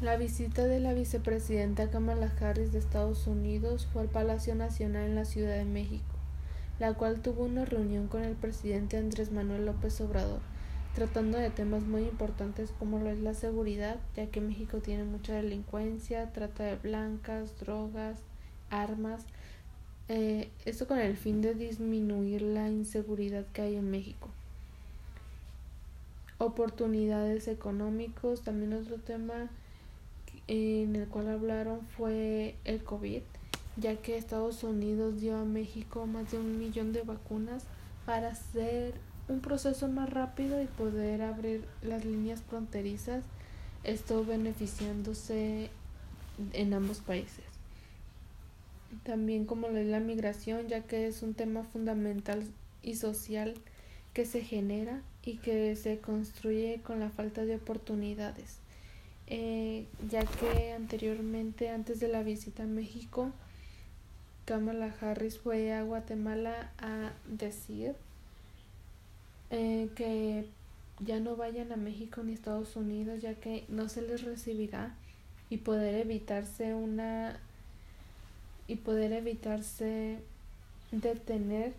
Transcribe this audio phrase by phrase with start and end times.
[0.00, 5.14] La visita de la vicepresidenta Kamala Harris de Estados Unidos fue al Palacio Nacional en
[5.14, 6.14] la Ciudad de México,
[6.78, 10.40] la cual tuvo una reunión con el presidente Andrés Manuel López Obrador,
[10.94, 15.34] tratando de temas muy importantes como lo es la seguridad, ya que México tiene mucha
[15.34, 18.16] delincuencia, trata de blancas, drogas,
[18.70, 19.26] armas,
[20.08, 24.30] eh, esto con el fin de disminuir la inseguridad que hay en México.
[26.38, 29.50] Oportunidades económicos, también otro tema
[30.50, 33.22] en el cual hablaron fue el COVID,
[33.76, 37.62] ya que Estados Unidos dio a México más de un millón de vacunas
[38.04, 38.94] para hacer
[39.28, 43.22] un proceso más rápido y poder abrir las líneas fronterizas,
[43.84, 45.70] esto beneficiándose
[46.52, 47.44] en ambos países.
[49.04, 52.42] También como la migración, ya que es un tema fundamental
[52.82, 53.54] y social
[54.12, 58.58] que se genera y que se construye con la falta de oportunidades.
[59.32, 63.30] Eh, ya que anteriormente, antes de la visita a México,
[64.44, 67.94] Kamala Harris fue a Guatemala a decir
[69.50, 70.46] eh, que
[70.98, 74.96] ya no vayan a México ni Estados Unidos, ya que no se les recibirá
[75.48, 77.38] y poder evitarse una
[78.66, 80.18] y poder evitarse
[80.90, 81.72] detener,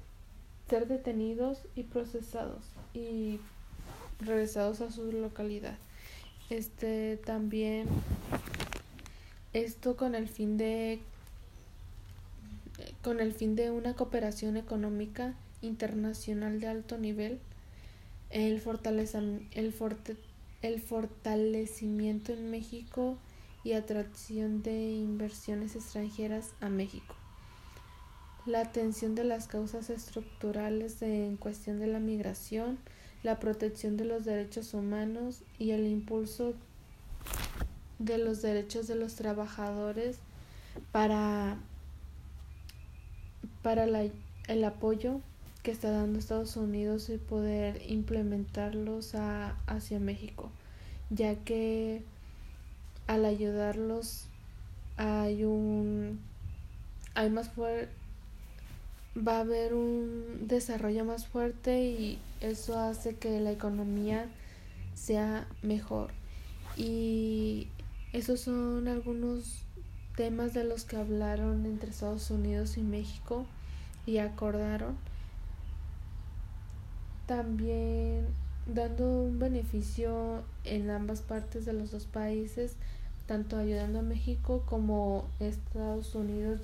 [0.69, 3.41] ser detenidos y procesados y
[4.21, 5.77] regresados a su localidad.
[6.51, 7.87] Este también
[9.53, 10.99] esto con el fin de
[13.01, 17.39] con el fin de una cooperación económica internacional de alto nivel,
[18.31, 19.73] el, el,
[20.61, 23.17] el fortalecimiento en México
[23.63, 27.15] y atracción de inversiones extranjeras a México.
[28.45, 32.77] La atención de las causas estructurales en cuestión de la migración,
[33.23, 36.53] la protección de los derechos humanos y el impulso
[37.99, 40.17] de los derechos de los trabajadores
[40.91, 41.57] para,
[43.61, 45.21] para el apoyo
[45.61, 49.13] que está dando Estados Unidos y poder implementarlos
[49.67, 50.49] hacia México,
[51.11, 52.03] ya que
[53.05, 54.25] al ayudarlos
[54.97, 56.19] hay un
[57.13, 58.00] hay más fuerte
[59.17, 64.27] va a haber un desarrollo más fuerte y eso hace que la economía
[64.93, 66.11] sea mejor.
[66.77, 67.67] Y
[68.13, 69.63] esos son algunos
[70.15, 73.45] temas de los que hablaron entre Estados Unidos y México
[74.05, 74.97] y acordaron.
[77.25, 78.27] También
[78.65, 82.75] dando un beneficio en ambas partes de los dos países,
[83.25, 86.59] tanto ayudando a México como Estados Unidos